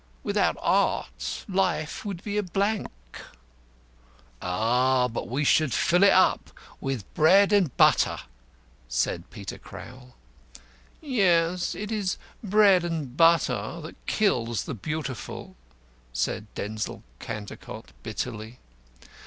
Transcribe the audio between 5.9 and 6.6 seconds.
it up